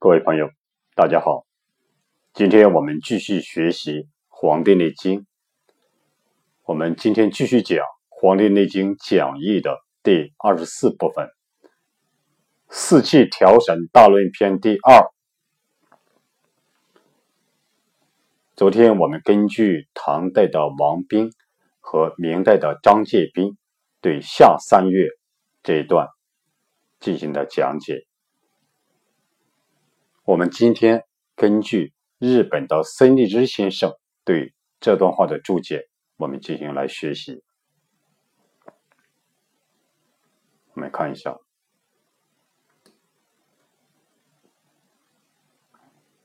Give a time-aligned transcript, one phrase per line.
[0.00, 0.52] 各位朋友，
[0.94, 1.44] 大家好。
[2.32, 5.22] 今天我们继续学习《黄帝内经》。
[6.62, 7.78] 我们今天继续讲
[8.08, 11.28] 《黄帝内经讲义》的第二十四部分——
[12.70, 15.10] 四气调神大论篇第二。
[18.54, 21.32] 昨天我们根据唐代的王冰
[21.80, 23.58] 和明代的张介宾
[24.00, 25.08] 对夏三月
[25.64, 26.06] 这一段
[27.00, 28.07] 进行了讲解。
[30.28, 35.88] 我们今天根据日本的森立之先生对这段话的注解，
[36.18, 37.42] 我们进行来学习。
[40.74, 41.30] 我们看一下《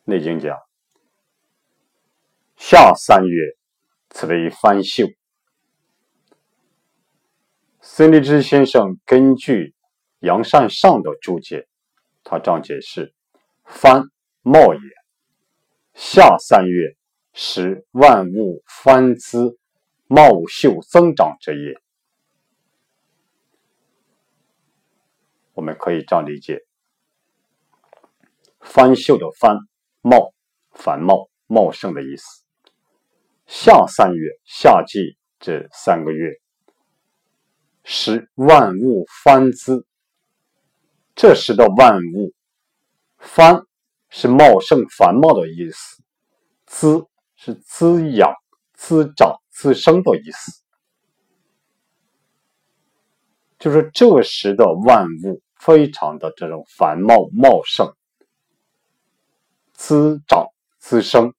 [0.04, 0.60] 内经》讲
[2.60, 3.56] ：“夏三月，
[4.10, 5.06] 此为番秀。”
[7.80, 9.74] 森立之先生根据
[10.20, 11.70] 杨善上的注解，
[12.22, 13.14] 他这样解释。
[13.74, 14.12] 番
[14.44, 14.80] 茂也，
[15.94, 16.96] 夏三月，
[17.34, 19.58] 使万物番滋
[20.06, 21.82] 茂秀增长之也。
[25.54, 26.64] 我们可以这样理解：
[28.62, 29.58] 番秀的番
[30.02, 30.34] 茂，
[30.72, 32.44] 繁茂茂盛的意思。
[33.48, 36.40] 夏三月，夏季这三个月，
[37.84, 39.86] 使万物番滋，
[41.16, 42.34] 这时的万物。
[43.24, 43.66] 繁
[44.10, 46.04] 是茂盛、繁茂的意思，
[46.68, 48.32] 滋是滋养、
[48.74, 50.62] 滋长、滋生的意思。
[53.58, 57.96] 就是这时的万物非常的这种繁茂、茂盛、
[59.72, 60.46] 滋长、
[60.80, 61.34] 滋生，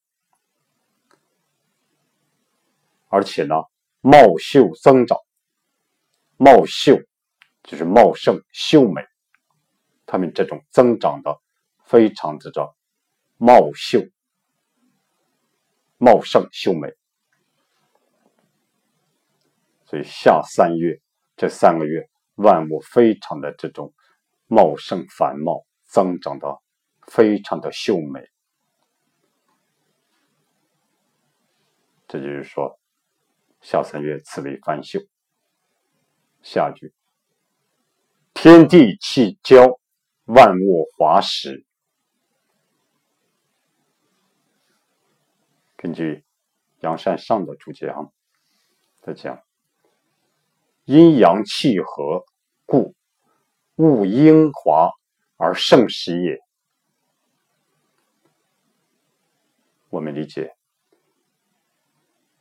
[3.09, 3.55] 而且呢，
[4.01, 5.19] 茂秀增长，
[6.39, 6.99] 茂秀
[7.63, 9.03] 就是茂盛、秀美，
[10.07, 11.44] 它们这种增长的。
[11.85, 12.75] 非常之着
[13.37, 14.01] 茂秀、
[15.99, 16.89] 茂盛、秀美，
[19.85, 21.01] 所以夏三月
[21.37, 23.93] 这三个月，万物非常的这种
[24.47, 26.59] 茂盛繁茂，增长的
[27.07, 28.29] 非常的秀美。
[32.09, 32.79] 这就是说，
[33.61, 35.01] 夏三月此为繁秀。
[36.43, 36.95] 下句：
[38.33, 39.81] 天地气交，
[40.25, 41.67] 万物华实。
[45.85, 46.25] 根据
[46.81, 48.09] 杨善上的注解啊，
[49.03, 49.43] 他讲
[50.87, 52.25] 阴阳气和，
[52.65, 52.95] 故
[53.77, 54.91] 物阴华
[55.37, 56.39] 而盛时也。
[59.91, 60.57] 我们理解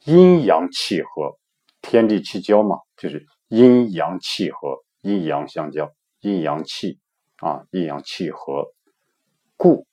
[0.05, 1.37] 阴阳气和，
[1.81, 6.97] 天地气交嘛，就是阴阳气和，阴阳相交，阴阳气
[7.39, 8.73] 啊，阴阳气和，
[9.57, 9.85] 故。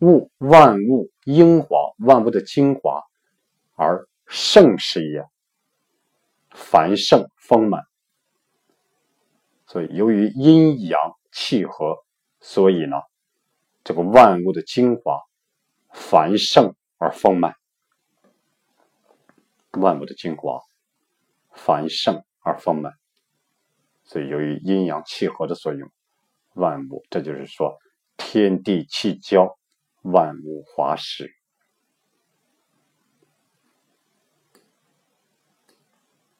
[0.00, 3.02] 物万物英华，万物的精华，
[3.74, 5.24] 而盛世也，
[6.50, 7.84] 繁盛丰满。
[9.66, 11.00] 所以，由于阴阳
[11.32, 12.04] 契合，
[12.40, 12.96] 所以呢，
[13.84, 15.20] 这个万物的精华
[15.92, 17.54] 繁盛而丰满。
[19.72, 20.60] 万物的精华
[21.52, 22.92] 繁盛而丰满，
[24.04, 25.90] 所以由于阴阳契合的作用，
[26.54, 27.76] 万物，这就是说
[28.16, 29.58] 天地气交。
[30.10, 31.34] 万物华实。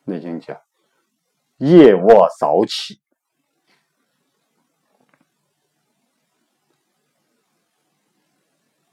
[0.05, 0.61] 内经讲：
[1.57, 3.01] 夜卧早起，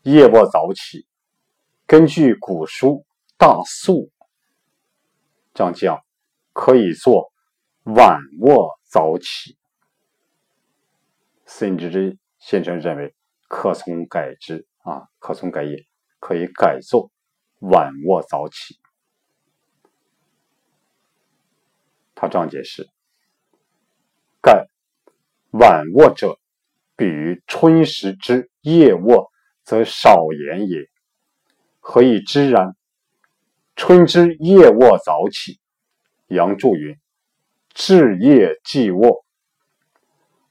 [0.01, 1.07] 夜卧早起。
[1.85, 2.87] 根据古书
[3.37, 4.09] 《大素》
[5.53, 6.03] 这样讲，
[6.51, 7.31] 可以做
[7.83, 9.55] 晚卧早起，
[11.45, 13.13] 甚至这先生认为。
[13.55, 15.85] 可从改之啊，可从改也，
[16.19, 17.11] 可以改作
[17.59, 18.79] 晚卧早起。
[22.15, 22.89] 他这样解释：
[24.41, 24.65] 盖
[25.51, 26.39] 晚卧者，
[26.95, 29.31] 比于春时之夜卧，
[29.63, 30.89] 则少言也。
[31.79, 32.75] 何以知然？
[33.75, 35.59] 春之夜卧早起，
[36.25, 36.99] 阳注云：
[37.69, 39.23] 至夜即卧，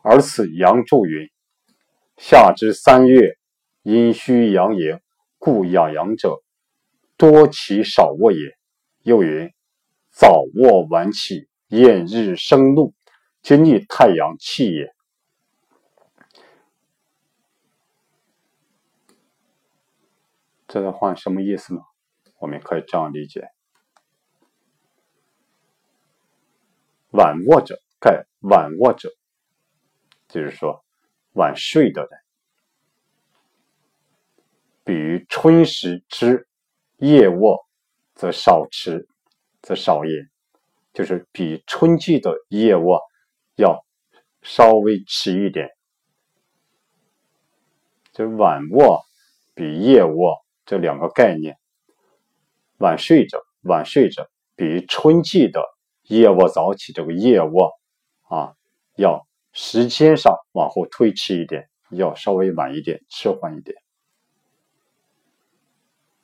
[0.03, 1.29] 而此阳注云。
[2.25, 3.37] 夏之三月，
[3.83, 5.01] 阴虚阳盈，
[5.39, 6.41] 故养阳者
[7.17, 8.39] 多其少卧也。
[9.01, 9.53] 又云：
[10.09, 12.95] 早卧晚起，厌日生怒，
[13.43, 14.95] 皆逆太阳气也。
[20.69, 21.81] 这段话什么意思呢？
[22.39, 23.49] 我们可以这样理解：
[27.11, 29.11] 晚卧者，盖晚卧者，
[30.29, 30.85] 就是说。
[31.33, 32.09] 晚睡的
[34.85, 36.47] 人，于春时之
[36.99, 37.67] 夜卧，
[38.15, 39.07] 则少吃，
[39.61, 40.11] 则少饮。
[40.93, 43.01] 就是比春季的夜卧
[43.57, 43.83] 要
[44.43, 45.71] 稍微迟一点。
[48.13, 49.01] 这晚卧
[49.55, 51.57] 比夜卧这两个概念，
[52.77, 55.63] 晚睡着，晚睡着比春季的
[56.03, 57.71] 夜卧早起这个夜卧
[58.29, 58.55] 啊，
[58.97, 63.77] 要时间上往后推迟一点，要稍微晚一点，迟缓一点。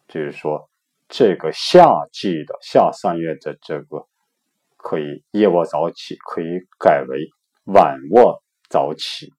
[0.09, 0.71] 就是说，
[1.09, 4.07] 这个夏季的夏三月的这个
[4.77, 6.47] 可以夜卧早起，可以
[6.79, 7.29] 改为
[7.65, 9.33] 晚卧早起。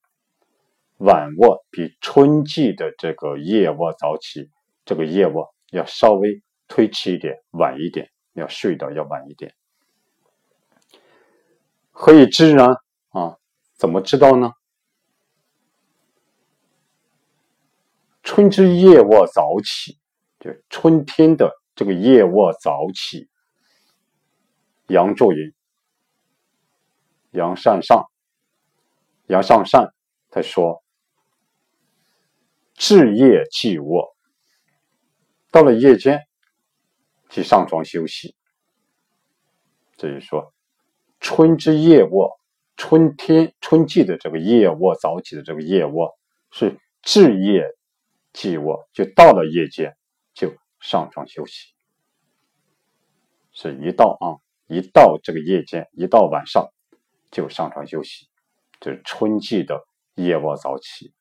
[0.97, 4.51] 晚卧比春季的这个夜卧早起，
[4.83, 9.55] 这个夜卧要稍微推迟一点，晚一点，要睡的要晚一点。
[11.91, 12.75] 何以知呢？
[13.11, 13.37] 啊，
[13.79, 14.51] 怎么知道呢？
[18.21, 19.97] 春之夜卧早起，
[20.37, 23.29] 就春天的这个夜卧早起。
[24.87, 25.53] 杨仲云、
[27.31, 28.05] 杨善上、
[29.27, 29.93] 杨上善
[30.29, 30.83] 他说。
[32.73, 34.15] 至夜即卧，
[35.51, 36.27] 到了夜间
[37.29, 38.35] 即上床休息。
[39.97, 40.53] 这就说，
[41.19, 42.39] 春之夜卧，
[42.79, 46.17] 春天春季的这个夜卧早起的这个夜卧
[46.49, 47.65] 是至夜
[48.31, 49.97] 即卧，就到了夜间
[50.33, 51.73] 就上床休息。
[53.51, 56.69] 是一到啊，一到这个夜间，一到晚上
[57.29, 58.29] 就上床休息，
[58.79, 59.85] 这是春季的
[60.15, 61.13] 夜卧早起。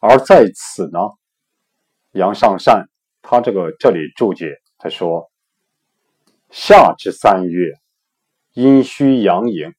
[0.00, 1.00] 而在此呢，
[2.12, 2.88] 杨尚善
[3.20, 5.30] 他这个这里注解他说
[6.50, 7.74] ：“夏至三月，
[8.56, 9.74] 阴虚阳盈，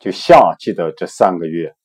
[0.00, 1.76] 就夏季的这三个月，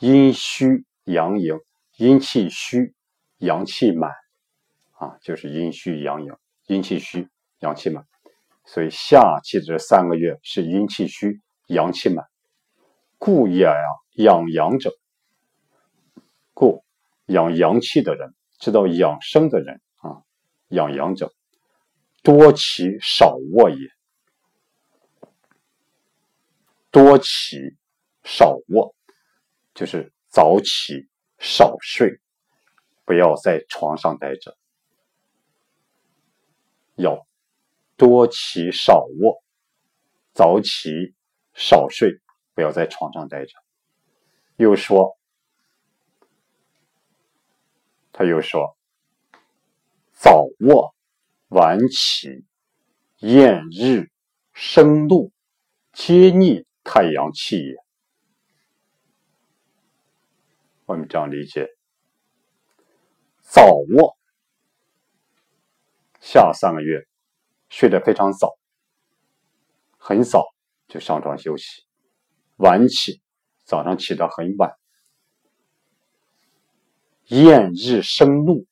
[0.00, 1.56] 阴虚阳盈，
[1.96, 2.94] 阴气虚，
[3.36, 4.10] 阳气满，
[4.94, 6.32] 啊，就是阴虚阳盈，
[6.66, 7.28] 阴气虚，
[7.60, 8.04] 阳气满。
[8.64, 12.26] 所以夏季的这三个月是阴气虚，阳气满，
[13.16, 13.72] 故养
[14.16, 14.90] 养阳者，
[16.54, 16.82] 故。”
[17.26, 20.24] 养阳气的人，知道养生的人啊，
[20.70, 21.32] 养阳者
[22.22, 23.76] 多起少卧也。
[26.90, 27.76] 多起
[28.24, 28.94] 少卧，
[29.74, 31.08] 就是早起
[31.38, 32.20] 少睡，
[33.04, 34.56] 不要在床上待着，
[36.96, 37.26] 要
[37.96, 39.42] 多起少卧，
[40.32, 41.14] 早起
[41.54, 42.20] 少睡，
[42.54, 43.52] 不要在床上待着。
[44.56, 45.16] 又说。
[48.10, 48.76] 他又说
[50.10, 50.92] ：“早卧
[51.50, 52.44] 晚起，
[53.18, 54.10] 厌日
[54.52, 55.30] 生怒，
[55.92, 57.76] 皆逆太阳气也。”
[60.86, 61.68] 我们这样理解：
[63.42, 64.16] 早卧，
[66.18, 67.06] 下三个月
[67.68, 68.56] 睡得非常早，
[69.98, 70.46] 很早
[70.86, 71.82] 就上床休息；
[72.56, 73.20] 晚起，
[73.64, 74.74] 早上起得很晚。
[77.26, 78.64] 厌日生怒，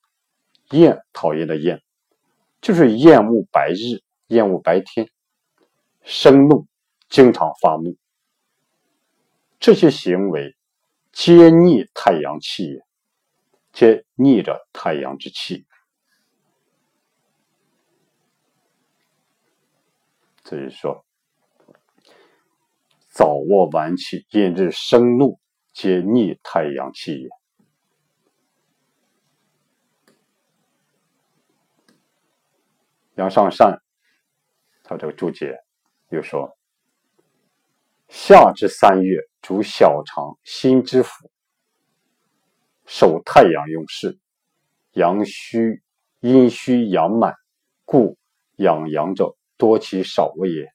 [0.71, 1.83] 厌讨厌的厌，
[2.63, 5.11] 就是厌恶白日，厌恶白天。
[6.03, 6.67] 生怒，
[7.11, 7.95] 经常发怒。
[9.67, 10.57] 这些行为
[11.11, 12.87] 皆逆太阳气也，
[13.73, 15.67] 皆逆着太阳之气。
[20.45, 21.05] 所以说，
[23.09, 25.41] 早卧晚起，厌日生怒，
[25.73, 27.29] 皆逆太阳气也。
[33.17, 33.83] 杨尚善，
[34.85, 35.59] 他这个注解
[36.11, 36.56] 又说
[38.19, 41.31] ：“夏至三月，主小肠、心之府，
[42.87, 44.19] 守太阳用事，
[44.93, 45.83] 阳虚、
[46.21, 47.35] 阴虚、阳满，
[47.85, 48.17] 故
[48.57, 50.73] 养阳者多其少卧也。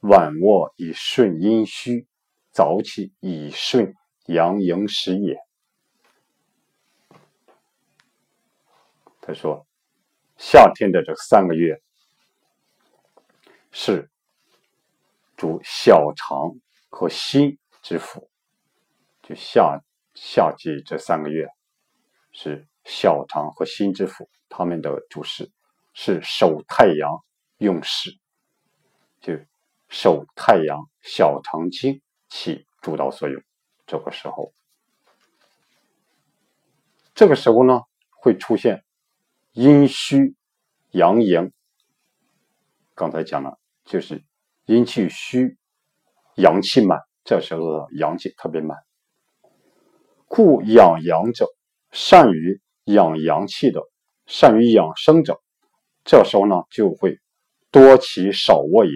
[0.00, 2.08] 晚卧以顺阴虚，
[2.50, 3.94] 早起以顺
[4.26, 5.38] 阳盈时也。”
[9.22, 9.64] 他说。
[10.36, 11.80] 夏天的这三个月
[13.70, 14.10] 是
[15.36, 16.56] 主小肠
[16.92, 18.28] 和心之府，
[19.22, 19.80] 就夏
[20.14, 21.48] 夏季这三个月
[22.32, 25.50] 是小肠和心之府，他们的主事
[25.94, 27.24] 是守太阳
[27.56, 28.10] 用事，
[29.22, 29.32] 就
[29.88, 33.42] 守太阳小肠经起主导作用。
[33.86, 34.52] 这个时候，
[37.14, 37.80] 这个时候呢
[38.10, 38.84] 会出现。
[39.54, 40.34] 阴虚
[40.92, 41.52] 阳盈，
[42.94, 44.24] 刚才讲了，就是
[44.64, 45.58] 阴气虚，
[46.36, 48.78] 阳气满，这时候阳气特别满。
[50.26, 51.46] 故养阳者
[51.90, 53.80] 善于养阳气的、
[54.26, 55.40] 善于养生者，
[56.04, 57.18] 这时候呢就会
[57.70, 58.92] 多起少卧也。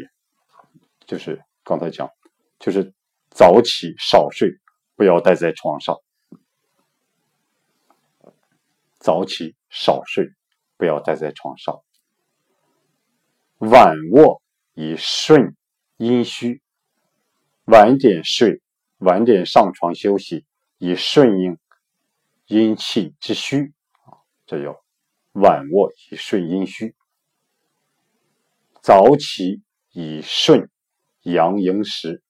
[1.07, 2.11] 就是刚才讲，
[2.59, 2.95] 就是
[3.31, 4.51] 早起少睡，
[4.97, 5.97] 不要待在床上。
[8.99, 10.27] 早起少睡，
[10.77, 11.81] 不要待在床上。
[13.59, 14.43] 晚卧
[14.75, 15.55] 以顺
[15.97, 16.61] 阴虚，
[17.67, 18.63] 晚点睡，
[18.99, 20.45] 晚点上床休息，
[20.79, 21.59] 以顺应
[22.47, 23.73] 阴气之虚
[24.47, 24.81] 这叫
[25.33, 26.95] 晚卧以顺阴虚。
[28.81, 30.71] 早起以顺
[31.23, 32.23] 阳营时，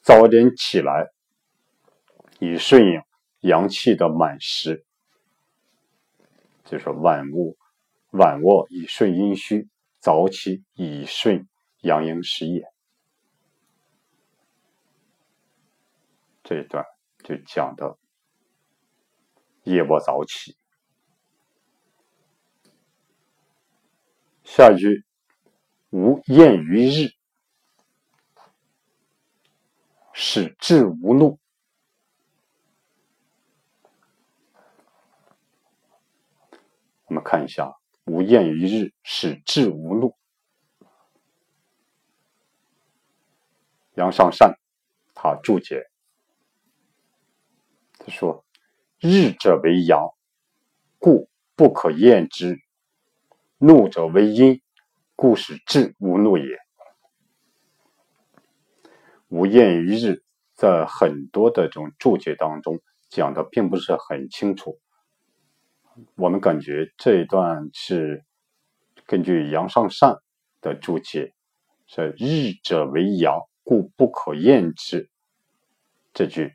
[0.00, 1.08] 早点起来，
[2.38, 3.02] 以顺应
[3.40, 4.86] 阳气的满时。
[6.64, 7.56] 就是晚卧，
[8.12, 9.68] 晚卧以顺阴虚，
[9.98, 11.48] 早起以顺
[11.80, 12.73] 阳阴时也。
[16.44, 16.84] 这一段
[17.22, 17.98] 就讲的
[19.62, 20.56] 夜卧早起。
[24.44, 25.06] 下一句，
[25.88, 27.08] 无厌于日，
[30.12, 31.40] 使志无怒。
[37.06, 37.72] 我们看一下，
[38.04, 40.14] 无厌于日，使志无怒。
[43.94, 44.58] 杨尚善
[45.14, 45.90] 他注解，
[48.06, 48.44] 他说
[49.00, 50.10] ：“日者为阳，
[50.98, 52.56] 故不可厌之；
[53.56, 54.60] 怒者为阴，
[55.16, 56.58] 故使志无怒也。”
[59.28, 64.78] 无厌于日，在很多的这种注解当中讲的并不是很清楚。
[66.14, 68.22] 我们感觉这一段是
[69.06, 70.18] 根据杨尚善
[70.60, 71.32] 的注解，
[71.86, 75.08] 是“日者为阳，故不可厌之”
[76.12, 76.52] 这句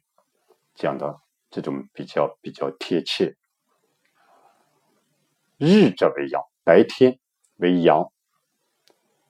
[0.75, 3.35] 讲的这种比较比较贴切。
[5.57, 7.19] 日者为阳，白天
[7.57, 8.11] 为阳，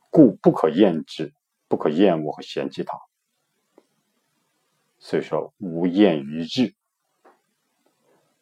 [0.09, 1.33] 故不可厌之，
[1.67, 2.97] 不可厌恶和嫌弃它。
[4.99, 6.73] 所以说，无厌于日。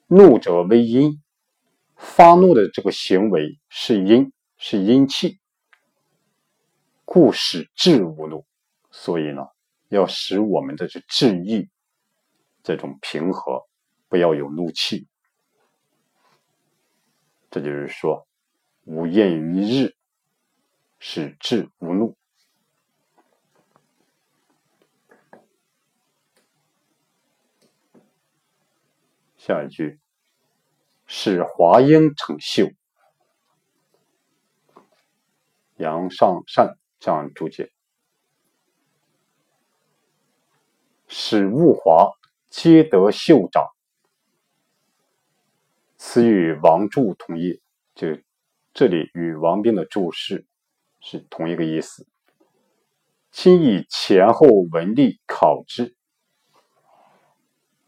[0.08, 1.22] 怒者为阴。
[1.96, 5.40] 发怒的这个行为是阴，是阴气，
[7.06, 8.46] 故使志无怒。
[8.92, 9.48] 所以呢，
[9.88, 11.70] 要使我们的这志意
[12.68, 13.66] 这种平和，
[14.10, 15.08] 不要有怒气。
[17.50, 18.28] 这就是说，
[18.84, 19.96] 无厌于日，
[21.00, 22.18] 使志无怒。
[29.38, 30.02] 下一句。
[31.06, 32.70] 使华英成秀，
[35.78, 37.72] 杨尚善这样注解：
[41.08, 42.12] 使物华
[42.50, 43.68] 皆得秀长。
[45.98, 47.62] 此与王注同义，
[47.96, 48.08] 就
[48.74, 50.46] 这里与王斌的注释
[51.00, 52.08] 是同一个意思。
[53.32, 55.96] 今以前后文例考之。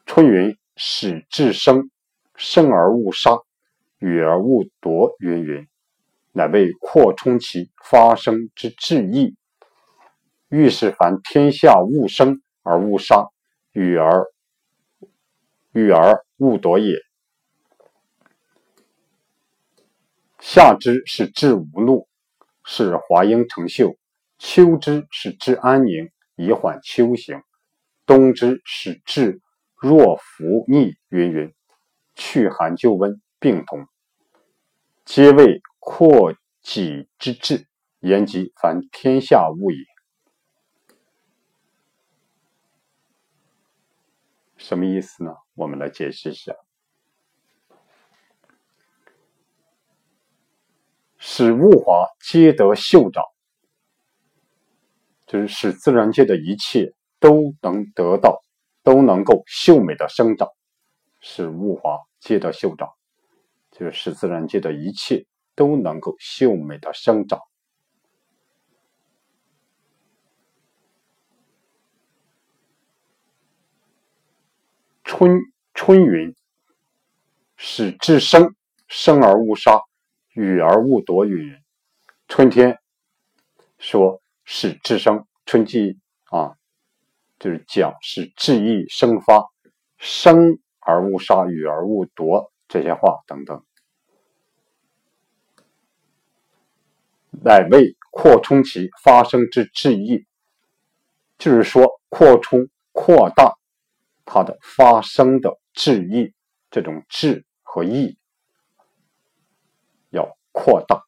[0.05, 1.89] 春云：“使至生。”
[2.41, 3.31] 生而勿杀，
[3.97, 5.67] 予而勿夺，云云，
[6.31, 9.35] 乃为扩充其发生之志意。
[10.47, 13.27] 欲使凡天下勿生而勿杀，
[13.73, 14.25] 予而
[15.71, 16.95] 予而勿夺也。
[20.39, 22.07] 夏之是志无怒，
[22.63, 23.97] 是华英成秀；
[24.37, 27.41] 秋之是志安宁，以缓秋行；
[28.05, 29.41] 冬之是志
[29.75, 31.53] 若服逆，云云。
[32.15, 33.87] 去寒就温，并同，
[35.05, 37.65] 皆为扩己之志，
[38.01, 39.77] 言及凡天下物也。
[44.57, 45.33] 什么意思呢？
[45.59, 46.55] 我们来解释一下：
[51.17, 53.21] 使物华皆得秀长，
[55.27, 58.41] 就是使自然界的一切都能得到，
[58.83, 60.47] 都能够秀美的生长，
[61.19, 61.99] 使物华。
[62.21, 62.89] 皆得秀长，
[63.71, 65.25] 就是使自然界的一切
[65.55, 67.39] 都能够秀美的生长。
[75.19, 75.41] 春
[75.73, 76.33] 春云
[77.57, 78.55] ：“使至生，
[78.87, 79.81] 生而勿杀，
[80.31, 81.61] 予而勿夺。”云
[82.29, 82.79] 春天
[83.79, 85.99] 说：“使至生，春季
[86.31, 86.55] 啊，
[87.37, 89.43] 就是讲是志意生发，
[89.97, 93.61] 生。”而勿杀，予而勿夺，这些话等等，
[97.43, 100.25] 乃为扩充其发生之志意，
[101.37, 103.58] 就是说扩充、扩大
[104.31, 106.35] 它的发生的质意，
[106.69, 108.15] 这种质和意
[110.51, 111.03] 扩大、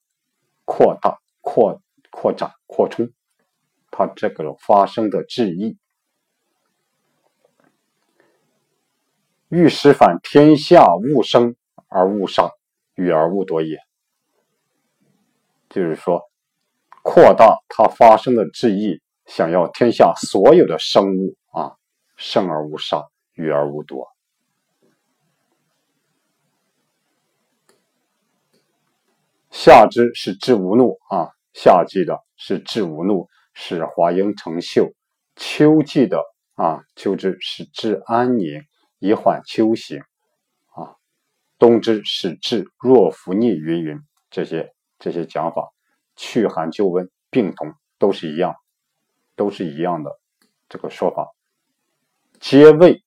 [0.65, 3.11] 扩大、扩扩展、扩充，
[3.91, 5.77] 它这个发生的质意。
[9.49, 11.55] 欲使反天下物生
[11.89, 12.49] 而勿杀，
[12.95, 13.77] 与而勿夺也。
[15.69, 16.29] 就是说，
[17.03, 21.75] 扩大它发生的质意，想要天下所有的生物啊
[22.15, 24.07] 生而勿杀，与而无夺。
[29.49, 34.93] 夏之是治无怒啊，夏季的是治无怒，是华英成秀；
[35.35, 36.23] 秋季的
[36.55, 38.63] 啊，秋之是治安宁。
[39.03, 39.99] 以缓秋行，
[40.75, 40.93] 啊，
[41.57, 45.71] 冬之是治若服逆云云，这些这些讲法，
[46.15, 48.53] 去寒救温病同，都是一样，
[49.35, 50.19] 都是一样的
[50.69, 51.31] 这个说法，
[52.39, 53.03] 皆为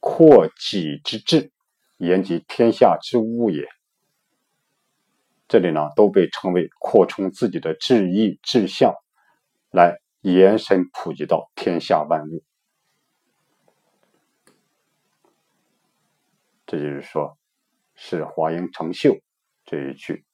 [0.00, 1.50] 扩己之志，
[1.96, 3.68] 言及天下之物也。
[5.48, 8.94] 这里呢，都被称为扩充自己的志意志向，
[9.70, 12.44] 来延伸普及到天下万物。
[16.66, 17.38] 这就是说，
[17.94, 19.16] 是华阴成秀
[19.64, 20.24] 这一句。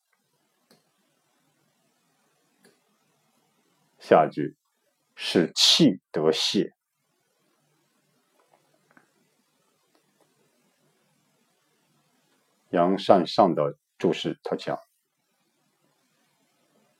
[4.01, 4.57] 下句
[5.15, 6.74] 是气得泄。
[12.75, 14.77] 杨善上的注释他讲，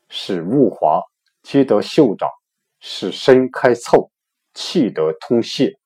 [0.09, 1.03] 使物华，
[1.43, 2.31] 皆得秀长，
[2.79, 4.13] 使身开凑，
[4.55, 5.77] 气得通泄。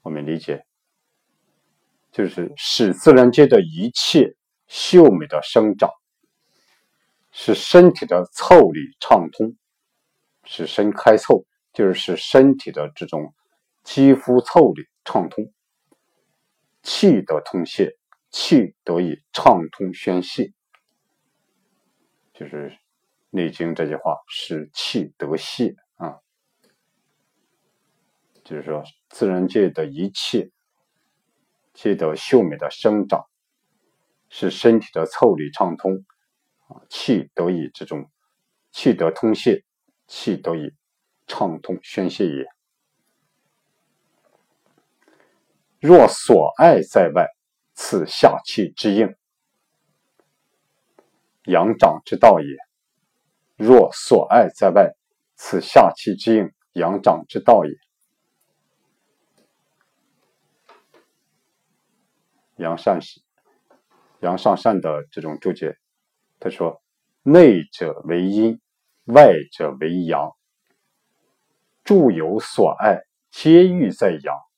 [0.00, 0.64] 我们理解。
[2.10, 5.88] 就是使自然界的一切秀美的生长，
[7.30, 9.56] 使身体的腠理畅通，
[10.44, 13.32] 使身开凑，就是使身体的这种
[13.82, 15.50] 肌肤腠理畅通，
[16.82, 17.96] 气得通泄，
[18.30, 20.52] 气得以畅通宣泄，
[22.34, 22.70] 就是
[23.30, 26.20] 《内经》这句话，使气得泄啊，
[28.44, 30.50] 就是说自然界的一切。
[31.74, 33.24] 皆得秀美的生长，
[34.28, 36.04] 使身体的腠理畅通，
[36.68, 38.10] 啊，气得以这种
[38.70, 39.64] 气得通泄，
[40.06, 40.74] 气得以
[41.26, 42.44] 畅通宣泄也。
[45.82, 47.26] 若所爱在外，
[47.74, 49.16] 此下气之应，
[51.46, 52.56] 阳长之道也。
[53.56, 54.92] 若所爱在外，
[55.34, 57.72] 此下气之应，阳长之道也。
[62.58, 63.24] 杨善喜、
[64.20, 65.76] 杨上善的这种注解，
[66.38, 66.80] 他说
[67.24, 68.60] ：“内者为阴，
[69.06, 70.30] 外者为阳。
[71.82, 73.00] 诸有所爱，
[73.32, 74.51] 皆欲在阳。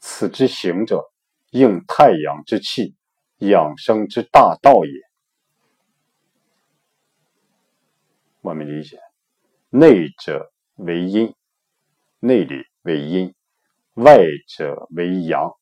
[0.00, 1.12] 此之行者，
[1.50, 2.96] 应太阳之气，
[3.38, 4.92] 养生之大道也。”
[8.42, 8.98] 我们理解：
[9.68, 11.32] 内者为阴，
[12.18, 13.32] 内里为阴；
[13.94, 15.52] 外者为阳，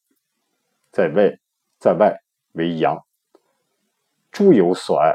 [0.90, 1.38] 在外。
[1.80, 2.18] 在外
[2.54, 3.06] 为阳，
[4.32, 5.14] 诸有所爱，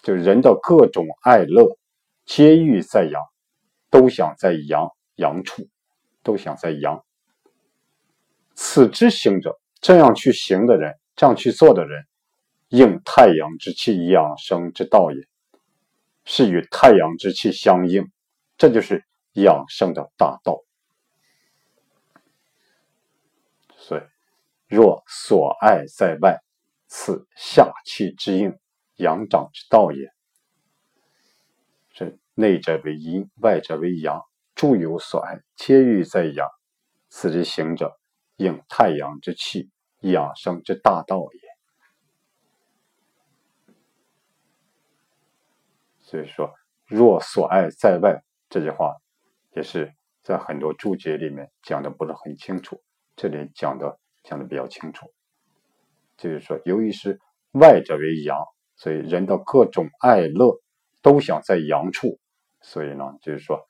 [0.00, 1.76] 就人的各种爱乐，
[2.24, 3.20] 皆欲在阳，
[3.90, 5.68] 都想在阳阳处，
[6.22, 7.04] 都想在阳。
[8.56, 12.04] 此之行者，这样去行的人，这样去做的人，
[12.70, 15.28] 应太阳之气养生之道也，
[16.24, 18.10] 是与太阳之气相应，
[18.58, 20.64] 这就是养生的大道。
[23.76, 24.02] 所以。
[24.68, 26.40] 若所爱在外，
[26.88, 28.58] 此下气之应，
[28.96, 30.10] 阳长之道也。
[31.92, 34.20] 是内者为阴，外者为阳，
[34.56, 36.48] 诸有所爱，皆欲在阳。
[37.10, 37.96] 此之行者，
[38.36, 39.70] 应太阳之气，
[40.00, 41.40] 养生之大道也。
[46.00, 46.54] 所以说，
[46.86, 48.96] 若所爱在外这句话，
[49.54, 52.82] 也是在很多注解里面讲的不是很清楚，
[53.16, 53.98] 这里讲的。
[54.28, 55.14] 讲的比较清楚，
[56.16, 57.20] 就是说，由于是
[57.52, 58.36] 外者为阳，
[58.74, 60.60] 所以人的各种爱乐
[61.00, 62.18] 都想在阳处，
[62.60, 63.64] 所以呢，就是说，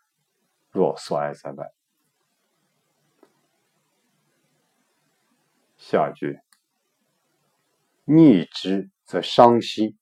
[0.70, 1.75] 若所爱在外。
[5.88, 6.40] 下句，
[8.06, 9.96] 逆之则伤心，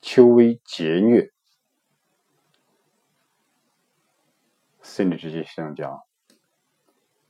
[0.00, 1.30] 秋微节虐。
[4.82, 6.00] 心理直接上讲，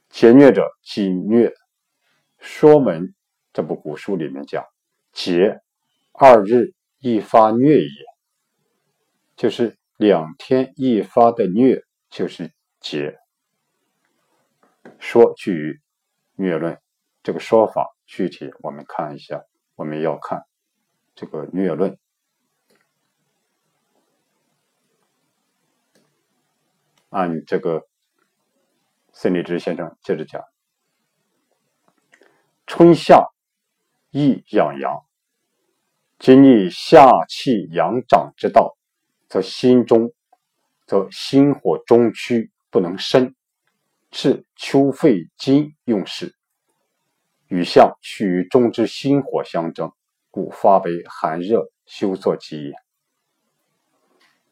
[0.08, 1.48] 节虐者，己虐。
[2.38, 3.02] 《说文》
[3.52, 4.64] 这部古书里面讲
[5.12, 5.60] ：“节，
[6.12, 8.04] 二日一发虐也。”
[9.36, 13.18] 就是两天一发的虐，就是节。
[14.98, 15.82] 说句
[16.36, 16.80] 虐论，
[17.22, 20.44] 这个说法，具体我们看一下，我们要看
[21.14, 21.92] 这个《略论》。
[27.10, 27.88] 按这个
[29.12, 30.42] 孙立之先生接着讲，
[32.66, 33.26] 春夏
[34.10, 35.04] 易养阳，
[36.18, 38.76] 今历夏气阳长之道，
[39.28, 40.12] 则心中
[40.86, 43.34] 则心火中区不能生，
[44.12, 46.36] 是秋肺金用事。
[47.50, 49.92] 与相趋于中之心火相争，
[50.30, 52.74] 故发为寒热休作疾也。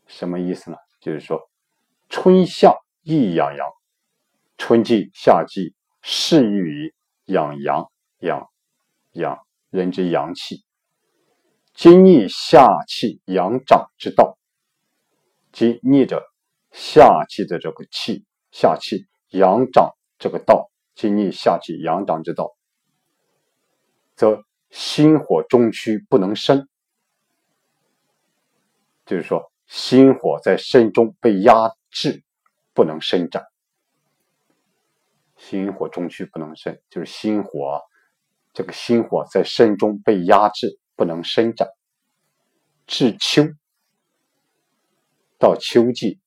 [0.08, 0.76] 什么意思呢？
[1.00, 1.48] 就是说，
[2.08, 3.68] 春夏易养阳，
[4.56, 6.92] 春季、夏季适宜于
[7.26, 8.48] 养阳、养
[9.12, 9.38] 养
[9.70, 10.64] 人之阳气。
[11.74, 14.36] 今逆夏气阳长之道，
[15.52, 16.20] 即逆着
[16.72, 22.56] 夏季的这个气，夏气阳长这个道，今逆夏气阳长之道，
[24.18, 26.68] 则心火中虚，不能生。
[29.06, 29.50] 就是说。
[29.68, 32.24] 心火在身中被压制，
[32.72, 33.44] 不能伸展。
[35.36, 37.78] 心火中虚不能伸，就是心火，
[38.54, 41.68] 这个心火在身中被压制，不能伸展。
[42.86, 43.42] 至秋，
[45.38, 46.18] 到秋季，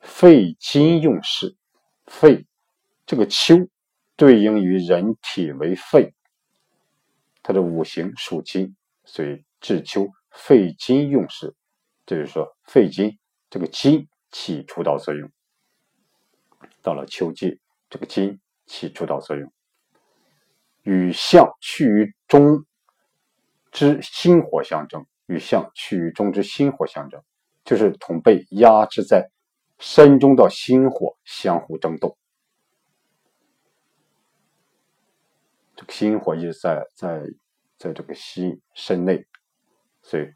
[0.00, 1.56] 肺金用事。
[2.06, 2.44] 肺，
[3.06, 3.54] 这个秋
[4.16, 6.12] 对应于人体为肺，
[7.42, 11.54] 它的五行属金，所以至秋肺金用事。
[12.06, 15.30] 就是说，肺金这个金起主导作用，
[16.82, 19.52] 到了秋季，这个金起主导作用，
[20.82, 22.64] 与相趋于中
[23.70, 27.22] 之心火相争，与相趋于中之心火相争，
[27.64, 29.30] 就是同被压制在
[29.78, 32.16] 身中的心火相互争斗。
[35.80, 37.22] 这个心火一直在在
[37.78, 39.24] 在这个心身内，
[40.02, 40.26] 所以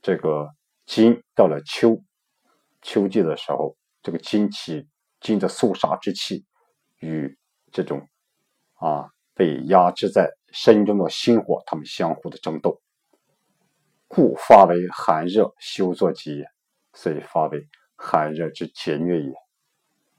[0.00, 0.48] 这个。
[0.86, 2.02] 金到了秋
[2.82, 4.88] 秋季的时候，这个金气、
[5.20, 6.44] 金的肃杀之气
[6.98, 7.38] 与
[7.70, 8.08] 这种
[8.74, 12.82] 啊被压制在身中的心火，他们相互的争斗，
[14.08, 16.44] 故发为寒热休作疾也。
[16.92, 19.32] 所以发为寒热之劫虐也。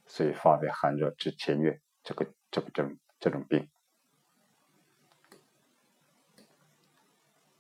[0.07, 3.67] 所以发为寒热之劫虐，这个这个这这种病，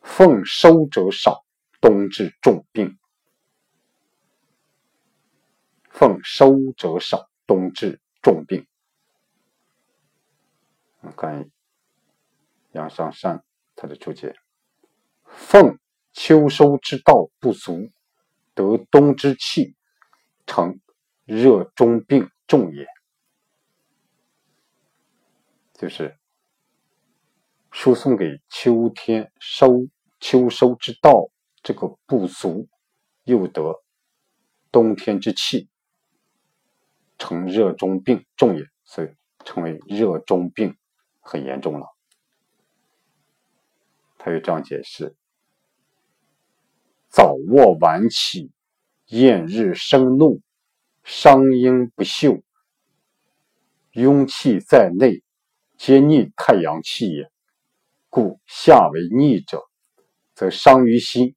[0.01, 1.45] 奉收者少，
[1.79, 2.97] 冬至重病。
[5.89, 8.67] 奉收者少，冬至重病。
[11.01, 11.49] 我看
[12.71, 13.43] 杨尚山
[13.75, 14.35] 他的注解：
[15.23, 15.79] 奉
[16.11, 17.91] 秋收之道不足，
[18.53, 19.75] 得冬之气，
[20.45, 20.79] 成
[21.25, 22.85] 热中病重也。
[25.73, 26.17] 就是
[27.71, 29.87] 输送给秋天收
[30.19, 31.31] 秋收之道
[31.63, 32.67] 这个不足，
[33.23, 33.81] 又得
[34.71, 35.69] 冬天之气。
[37.17, 39.09] 成热中病重也，所以
[39.45, 40.75] 称为热中病
[41.19, 41.87] 很严重了。
[44.17, 45.15] 他又这样解释：
[47.07, 48.51] 早卧晚起，
[49.05, 50.41] 厌日生怒，
[51.03, 52.41] 伤阴不休，
[53.93, 55.23] 壅气在内，
[55.77, 57.30] 皆逆太阳气也。
[58.11, 59.63] 故夏为逆者，
[60.35, 61.33] 则伤于心；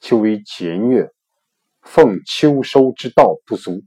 [0.00, 1.12] 秋为节虐，
[1.82, 3.84] 奉秋收之道不足。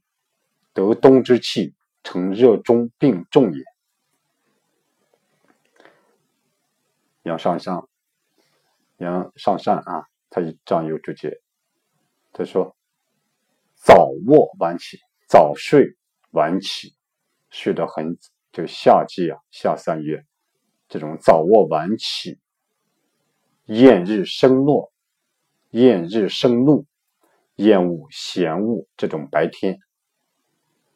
[0.74, 3.64] 得冬之气，成热中病重也。
[7.24, 7.82] 杨上善，
[8.98, 11.42] 杨上善啊，他这样有注解。
[12.32, 12.76] 他说：
[13.74, 15.98] 早卧晚起，早睡
[16.30, 16.96] 晚起，
[17.50, 18.16] 睡得很，
[18.52, 20.24] 就夏季啊，夏三月
[20.90, 22.40] 这种早卧晚起，
[23.66, 24.92] 厌日生怒，
[25.70, 26.88] 厌日生怒，
[27.56, 29.78] 厌恶闲恶这种白天。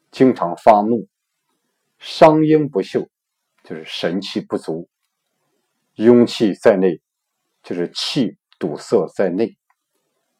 [0.10, 1.08] 经常发怒，
[2.00, 3.08] 伤阴不秀，
[3.64, 4.88] 就是神气不足；
[5.96, 7.00] 壅气在内，
[7.62, 9.56] 就是气堵塞在内，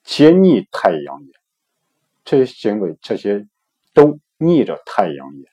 [0.04, 1.32] 皆逆太阳也。
[2.26, 3.48] 这些行为，这些
[3.94, 5.53] 都逆着太阳也。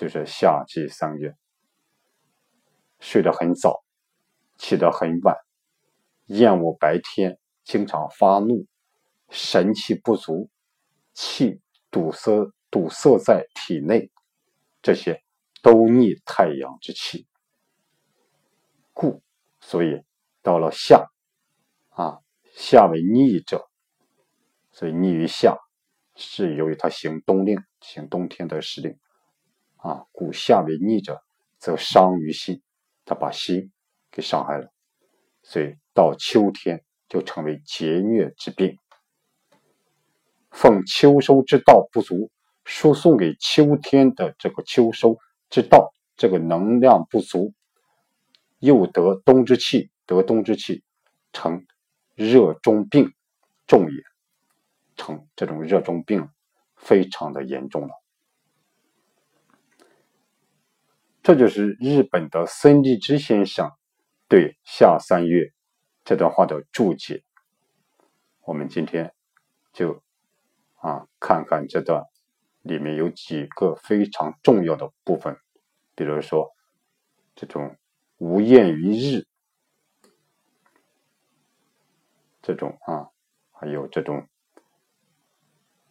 [0.00, 1.36] 就是夏季三月，
[3.00, 3.84] 睡得很早，
[4.56, 5.36] 起得很晚，
[6.24, 8.66] 厌恶白天，经常发怒。
[9.28, 10.48] 神气不足，
[11.12, 11.60] 气
[11.90, 14.10] 堵塞堵塞在体内，
[14.80, 15.22] 这些
[15.60, 17.26] 都逆太阳之气，
[18.94, 19.22] 故
[19.60, 20.02] 所以
[20.40, 21.10] 到了夏，
[21.90, 22.20] 啊
[22.54, 23.68] 夏为逆者，
[24.72, 25.58] 所以逆于夏，
[26.16, 28.98] 是由于它行冬令，行冬天的时令，
[29.80, 31.22] 啊故夏为逆者，
[31.58, 32.62] 则伤于心，
[33.04, 33.72] 他把心
[34.10, 34.70] 给伤害了，
[35.42, 38.78] 所以到秋天就成为劫虐之病。
[40.50, 42.30] 奉秋收之道不足，
[42.64, 45.16] 输送给秋天的这个秋收
[45.48, 47.54] 之道，这个能量不足，
[48.58, 50.82] 又得冬之气，得冬之气，
[51.32, 51.66] 成
[52.14, 53.14] 热中病
[53.66, 54.02] 重也，
[54.96, 56.28] 成这种热中病
[56.76, 57.99] 非常的严重了。
[61.22, 63.70] 这就是日本的森立之先生
[64.26, 65.52] 对夏三月
[66.02, 67.22] 这段话的注解。
[68.40, 69.12] 我们今天
[69.70, 70.02] 就
[70.76, 72.04] 啊看看这段
[72.62, 75.36] 里面有几个非常重要的部分，
[75.94, 76.50] 比如说
[77.34, 77.76] 这种
[78.16, 79.26] 无厌于日，
[82.40, 83.10] 这种啊，
[83.52, 84.26] 还有这种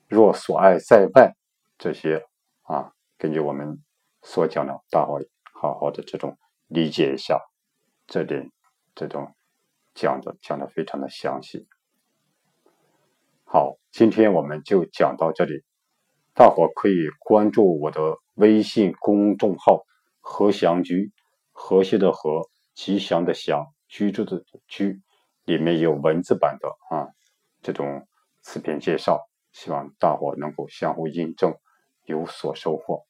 [0.07, 1.35] 若所爱在外，
[1.77, 2.25] 这些
[2.63, 3.79] 啊，根据我们。
[4.21, 5.19] 所讲的，大伙
[5.53, 7.41] 好好的这种理解一下，
[8.07, 8.51] 这点
[8.95, 9.33] 这种
[9.93, 11.67] 讲的讲的非常的详细。
[13.43, 15.63] 好，今天我们就讲到这里，
[16.35, 19.85] 大伙可以关注我的微信公众号
[20.21, 21.11] “和祥居”，
[21.51, 25.01] 和谐的和，吉祥的祥，居住的居，
[25.45, 27.09] 里面有文字版的啊
[27.63, 28.07] 这种
[28.41, 31.57] 词篇介绍，希望大伙能够相互印证，
[32.05, 33.08] 有所收获。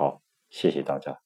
[0.00, 1.20] 好，谢谢大家。